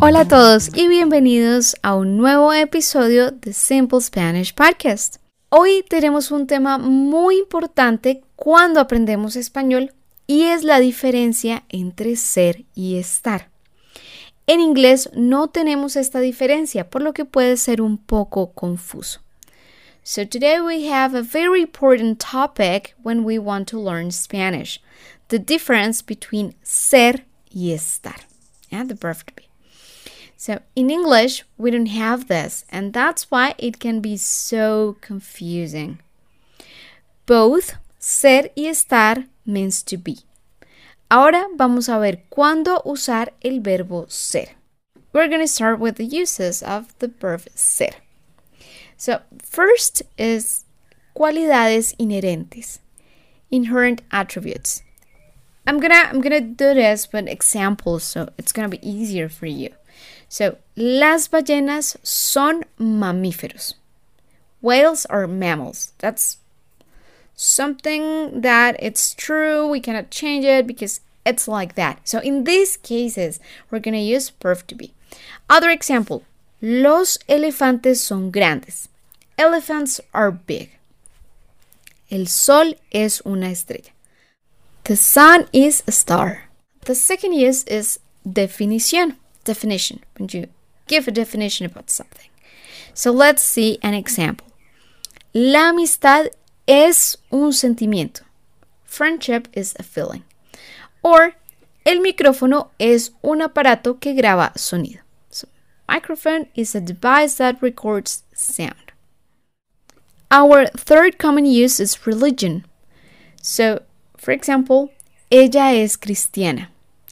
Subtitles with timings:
[0.00, 5.16] Hola a todos y bienvenidos a un nuevo episodio de Simple Spanish Podcast.
[5.48, 9.92] Hoy tenemos un tema muy importante cuando aprendemos español
[10.26, 13.50] y es la diferencia entre ser y estar.
[14.46, 19.20] En inglés no tenemos esta diferencia, por lo que puede ser un poco confuso.
[20.04, 24.80] So today we have a very important topic when we want to learn Spanish.
[25.28, 27.22] The difference between ser
[27.54, 28.20] y estar.
[28.68, 29.46] Yeah, the verb to be.
[30.36, 36.00] So in English, we don't have this, and that's why it can be so confusing.
[37.26, 40.18] Both ser y estar means to be.
[41.12, 44.56] Ahora vamos a ver cuándo usar el verbo ser.
[45.12, 47.94] We're going to start with the uses of the verb ser.
[49.02, 50.64] So, first is
[51.16, 52.78] cualidades inherentes,
[53.50, 54.84] inherent attributes.
[55.66, 59.70] I'm gonna I'm gonna do this with examples, so it's gonna be easier for you.
[60.28, 63.74] So, las ballenas son mamíferos.
[64.60, 65.94] Whales are mammals.
[65.98, 66.36] That's
[67.34, 69.66] something that it's true.
[69.66, 72.06] We cannot change it because it's like that.
[72.06, 74.94] So, in these cases, we're gonna use verb to be.
[75.50, 76.22] Other example:
[76.60, 78.88] Los elefantes son grandes.
[79.42, 80.70] Elephants are big.
[82.08, 83.90] El sol es una estrella.
[84.84, 86.44] The sun is a star.
[86.82, 89.16] The second use is definición.
[89.42, 90.46] Definition, when you
[90.86, 92.30] give a definition about something.
[92.94, 94.46] So let's see an example.
[95.34, 96.28] La amistad
[96.68, 98.20] es un sentimiento.
[98.84, 100.22] Friendship is a feeling.
[101.02, 101.34] Or,
[101.84, 105.00] el micrófono es un aparato que graba sonido.
[105.30, 105.48] So,
[105.88, 108.91] microphone is a device that records sound.
[110.32, 112.64] Our third common use is religion.
[113.42, 113.82] So,
[114.16, 114.90] for example,
[115.30, 116.68] ella es cristiana.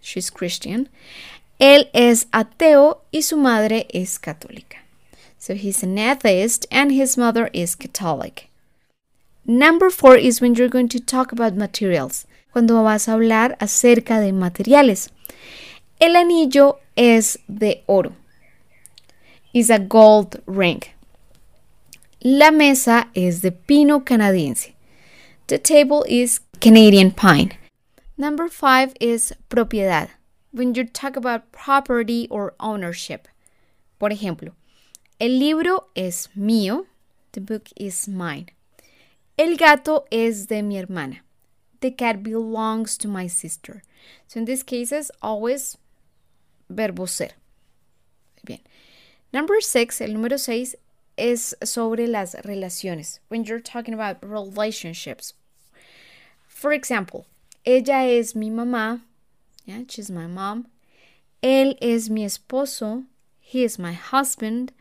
[0.00, 0.88] She's Christian.
[1.60, 4.78] Él es ateo y su madre es católica.
[5.38, 8.50] So he's an atheist and his mother is Catholic.
[9.46, 12.26] Number four is when you're going to talk about materials.
[12.52, 15.10] Cuando vas a hablar acerca de materiales.
[16.00, 18.16] El anillo es de oro.
[19.52, 20.82] Is a gold ring.
[22.26, 24.72] La mesa es de pino canadiense.
[25.48, 27.50] The table is Canadian pine.
[28.16, 30.08] Number five is propiedad.
[30.50, 33.28] When you talk about property or ownership.
[33.98, 34.54] Por ejemplo,
[35.20, 36.86] el libro es mío.
[37.32, 38.46] The book is mine.
[39.36, 41.20] El gato es de mi hermana.
[41.80, 43.82] The cat belongs to my sister.
[44.28, 45.76] So in these cases, always
[46.70, 47.32] verbo ser.
[48.42, 48.60] Bien.
[49.30, 50.74] Number six, el número seis
[51.16, 53.20] es sobre las relaciones.
[53.28, 55.34] When you're talking about relationships.
[56.46, 57.26] For example,
[57.64, 59.02] ella es mi mamá.
[59.66, 60.66] Yeah, she's my mom.
[61.42, 63.04] Él es mi esposo.
[63.40, 64.72] He is my husband.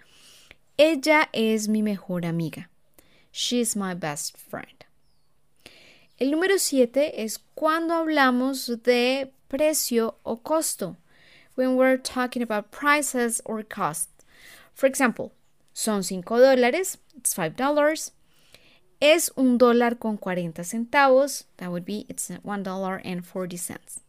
[0.78, 2.68] Ella es mi mejor amiga.
[3.32, 4.86] She is my best friend.
[6.20, 10.98] El número siete es cuando hablamos de precio o costo.
[11.56, 14.10] When we're talking about prices or cost.
[14.74, 15.34] For example,
[15.74, 18.14] son 5 dólares, it's 5 dollars.
[19.00, 24.00] Es un dólar con 40 centavos, that would be it's one dollar and 40 cents.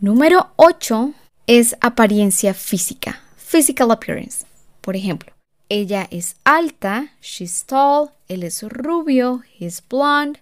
[0.00, 1.14] Número 8
[1.46, 4.44] es apariencia física, physical appearance.
[4.82, 5.32] Por ejemplo,
[5.70, 10.40] ella es alta, she's tall, él es rubio, he's blonde.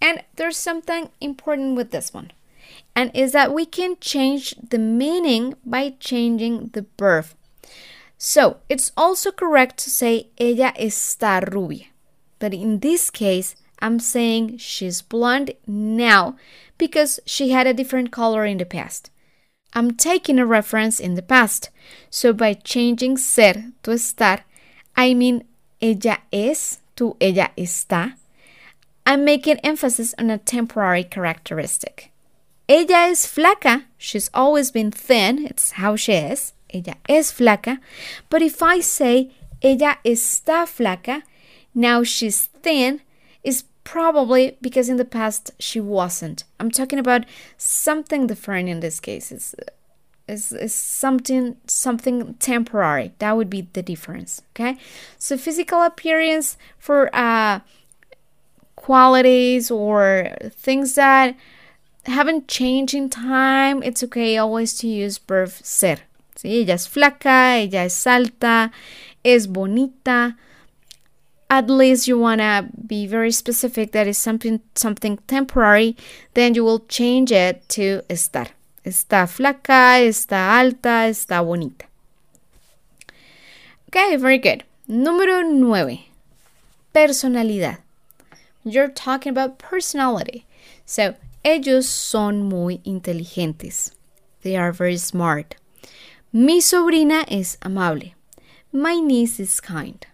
[0.00, 2.30] And there's something important with this one.
[2.94, 7.26] And is that we can change the meaning by changing the verb.
[8.18, 11.86] So it's also correct to say ella está rubia.
[12.38, 16.36] But in this case, I'm saying she's blonde now
[16.78, 19.10] because she had a different color in the past.
[19.74, 21.70] I'm taking a reference in the past.
[22.08, 24.40] So by changing ser to estar,
[24.96, 25.44] I mean
[25.82, 28.14] ella es to ella está.
[29.04, 32.10] I'm making emphasis on a temporary characteristic.
[32.68, 33.84] Ella es flaca.
[33.98, 35.44] She's always been thin.
[35.44, 36.52] It's how she is.
[36.74, 37.78] Ella es flaca.
[38.28, 39.30] But if I say
[39.62, 41.22] ella está flaca,
[41.74, 43.00] now she's thin,
[43.42, 46.44] is probably because in the past she wasn't.
[46.58, 47.24] I'm talking about
[47.56, 49.30] something different in this case.
[49.30, 49.54] It's,
[50.72, 53.12] something something temporary.
[53.18, 54.40] That would be the difference.
[54.52, 54.78] Okay.
[55.18, 57.60] So physical appearance for uh,
[58.74, 61.36] qualities or things that
[62.06, 65.98] haven't changed in time, it's okay always to use verb ser.
[66.34, 66.60] ¿Sí?
[66.60, 68.72] Ella es flaca, ella es alta,
[69.22, 70.36] es bonita.
[71.50, 75.96] at least you want to be very specific that is something something temporary,
[76.34, 78.48] then you will change it to estar.
[78.84, 81.86] Está flaca, está alta, está bonita.
[83.88, 84.64] Okay, very good.
[84.88, 86.08] Número 9.
[86.92, 87.78] Personalidad.
[88.64, 90.46] You're talking about personality.
[90.84, 91.14] So,
[91.44, 93.92] ellos son muy inteligentes.
[94.42, 95.54] They are very smart.
[96.36, 98.16] Mi sobrina es amable.
[98.72, 100.04] My niece is kind.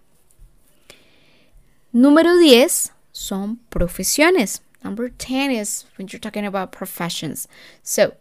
[1.94, 4.60] Número 10 son profesiones.
[4.84, 7.48] Number 10 is when you're talking about professions.
[7.82, 8.16] So,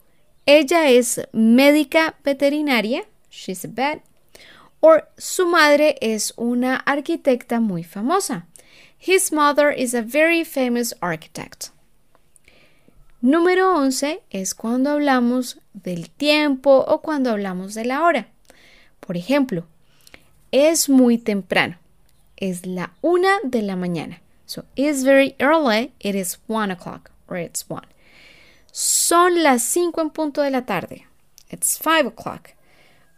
[0.47, 3.03] ella es médica veterinaria.
[3.29, 4.01] She's a vet.
[4.79, 8.45] Or su madre es una arquitecta muy famosa.
[8.97, 11.71] His mother is a very famous architect.
[13.21, 18.29] Número 11 es cuando hablamos del tiempo o cuando hablamos de la hora.
[19.01, 19.67] Por ejemplo,
[20.51, 21.77] es muy temprano.
[22.37, 24.21] Es la una de la mañana.
[24.45, 25.91] So it's very early.
[25.99, 27.87] It is one o'clock or it's one.
[28.71, 31.05] Son las cinco en punto de la tarde.
[31.49, 32.51] It's five o'clock.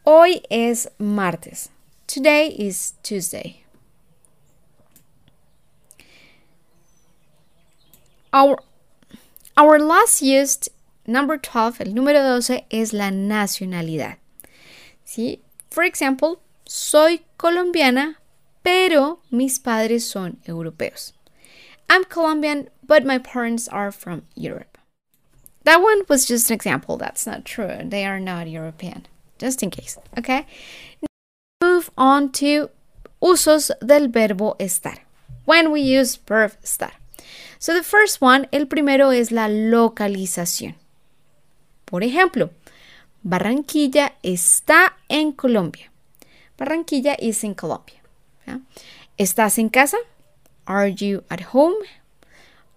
[0.04, 1.70] Hoy es martes.
[2.08, 3.64] Today is Tuesday.
[8.34, 8.58] Our
[9.62, 10.70] Our last used
[11.06, 14.18] number 12, el número 12 es la nacionalidad.
[15.06, 15.42] ¿Sí?
[15.70, 18.16] For example, soy colombiana,
[18.64, 21.14] pero mis padres son europeos.
[21.88, 24.80] I'm Colombian, but my parents are from Europe.
[25.66, 26.98] That one was just an example.
[26.98, 27.82] That's not true.
[27.84, 29.06] They are not European.
[29.38, 29.96] Just in case.
[30.18, 30.48] Okay?
[31.04, 32.72] Now Move on to
[33.22, 34.98] usos del verbo estar.
[35.46, 36.94] When we use verb estar.
[37.62, 40.76] So the first one, el primero es la localización.
[41.86, 42.50] Por ejemplo,
[43.22, 45.92] Barranquilla está en Colombia.
[46.58, 48.02] Barranquilla is in Colombia.
[49.16, 49.98] ¿Estás en casa?
[50.66, 51.76] Are you at home?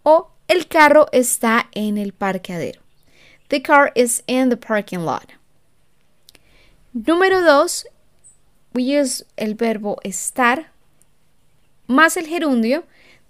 [0.02, 2.82] O el carro está en el parqueadero.
[3.48, 5.32] The car is in the parking lot.
[6.92, 7.86] Número dos,
[8.75, 10.72] we use el verbo estar
[11.86, 12.84] más el gerundio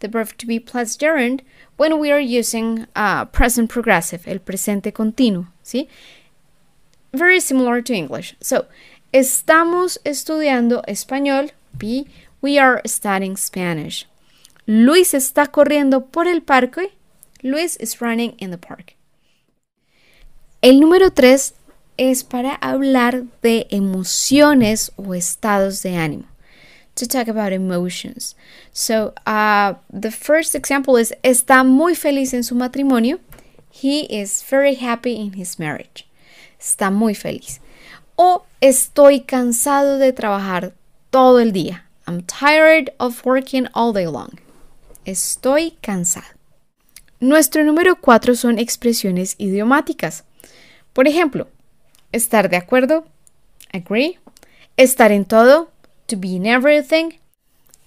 [0.05, 1.43] the verb to be plus gerund
[1.77, 5.89] when we are using uh, present progressive, el presente continuo, ¿sí?
[7.13, 8.37] Very similar to English.
[8.41, 8.67] So,
[9.13, 11.53] estamos estudiando español.
[11.77, 12.07] B,
[12.43, 14.07] we are studying Spanish.
[14.67, 16.93] Luis está corriendo por el parque.
[17.43, 18.95] Luis is running in the park.
[20.61, 21.55] El número 3
[21.97, 26.34] es para hablar de emociones o estados de ánimo
[26.97, 28.35] to talk about emotions.
[28.73, 33.21] So, uh, the first example is está muy feliz en su matrimonio.
[33.71, 36.07] He is very happy in his marriage.
[36.61, 37.61] Está muy feliz.
[38.17, 40.73] O estoy cansado de trabajar
[41.11, 41.83] todo el día.
[42.07, 44.39] I'm tired of working all day long.
[45.05, 46.27] Estoy cansado.
[47.21, 50.25] Nuestro número cuatro son expresiones idiomáticas.
[50.93, 51.49] Por ejemplo,
[52.13, 53.05] estar de acuerdo,
[53.73, 54.19] agree,
[54.77, 55.71] estar en todo,
[56.09, 57.19] to be in everything,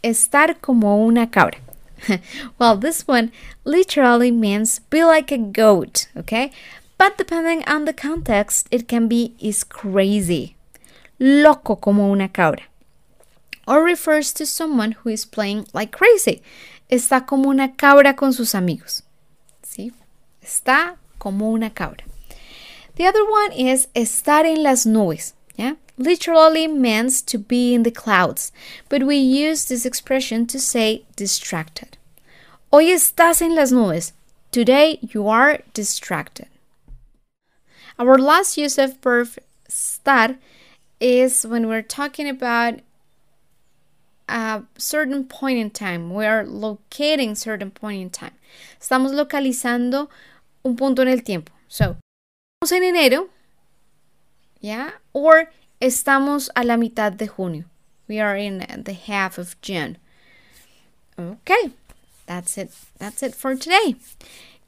[0.03, 1.59] estar como una cabra.
[2.59, 3.31] well, this one
[3.63, 6.51] literally means be like a goat, okay?
[6.97, 10.55] But depending on the context, it can be is crazy,
[11.19, 12.63] loco como una cabra,
[13.67, 16.41] or refers to someone who is playing like crazy.
[16.89, 19.03] Está como una cabra con sus amigos.
[19.61, 19.91] ¿Sí?
[20.41, 22.05] Está como una cabra.
[22.95, 25.33] The other one is estar en las nubes.
[25.55, 25.75] Yeah?
[25.97, 28.51] Literally means to be in the clouds,
[28.89, 31.97] but we use this expression to say distracted.
[32.71, 34.11] Hoy estás en las nubes.
[34.51, 36.47] Today you are distracted.
[37.99, 39.29] Our last use of verb
[39.69, 40.37] estar
[40.99, 42.79] is when we're talking about
[44.29, 46.13] a certain point in time.
[46.13, 48.33] We are locating certain point in time.
[48.79, 50.09] Estamos localizando
[50.63, 51.51] un punto en el tiempo.
[51.67, 51.97] So,
[52.61, 53.29] estamos en enero,
[54.59, 57.65] yeah, or Estamos a la mitad de junio.
[58.07, 59.97] We are in the half of June.
[61.19, 61.71] Okay,
[62.25, 62.71] that's it.
[62.97, 63.95] That's it for today.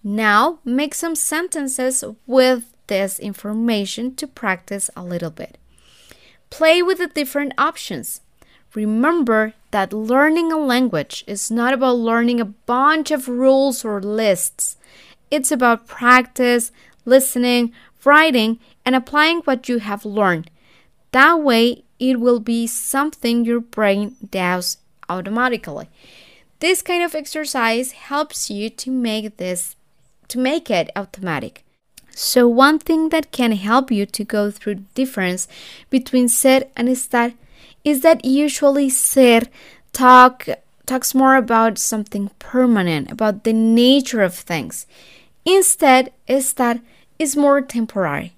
[0.03, 5.57] Now make some sentences with this information to practice a little bit.
[6.51, 8.21] Play with the different options.
[8.75, 14.77] Remember that learning a language is not about learning a bunch of rules or lists.
[15.31, 16.71] It's about practice,
[17.03, 17.73] listening,
[18.03, 20.51] writing, and applying what you have learned.
[21.11, 24.77] That way, it will be something your brain does
[25.09, 25.89] automatically.
[26.59, 29.75] This kind of exercise helps you to make this
[30.27, 31.63] to make it automatic.
[32.11, 35.47] So one thing that can help you to go through the difference
[35.89, 37.33] between ser and estar
[37.83, 39.41] is that usually ser
[39.93, 40.47] talk
[40.85, 44.85] talks more about something permanent, about the nature of things.
[45.45, 46.81] Instead, estar
[47.17, 48.33] is more temporary.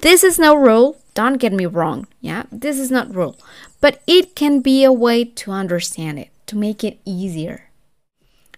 [0.00, 2.44] This is no rule, don't get me wrong, yeah?
[2.52, 3.36] This is not rule,
[3.80, 7.70] but it can be a way to understand it, to make it easier.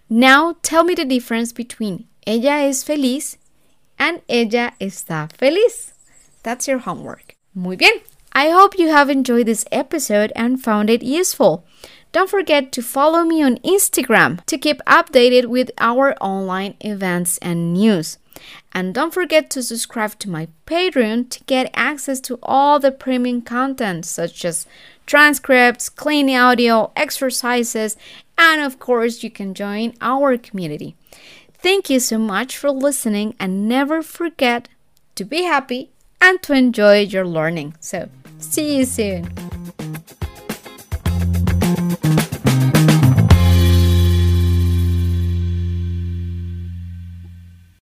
[0.07, 3.37] Now tell me the difference between ella es feliz
[3.97, 5.93] and ella está feliz.
[6.43, 7.33] That's your homework.
[7.55, 8.01] Muy bien.
[8.31, 11.65] I hope you have enjoyed this episode and found it useful.
[12.11, 17.73] Don't forget to follow me on Instagram to keep updated with our online events and
[17.73, 18.19] news.
[18.71, 23.41] And don't forget to subscribe to my Patreon to get access to all the premium
[23.41, 24.65] content such as
[25.05, 27.97] transcripts, clean audio, exercises,
[28.37, 30.95] and of course, you can join our community.
[31.53, 34.67] Thank you so much for listening and never forget
[35.15, 37.75] to be happy and to enjoy your learning.
[37.79, 39.60] So, see you soon.